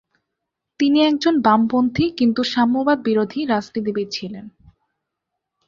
তিনি 0.79 0.99
একজন 1.01 1.35
বামপন্থী, 1.41 2.05
কিন্তু 2.11 2.41
সাম্যবাদ-বিরোধী, 2.43 3.39
রাজনীতিবিদ 3.45 4.07
ছিলেন। 4.11 4.45